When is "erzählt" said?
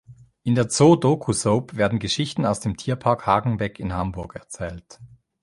4.35-4.99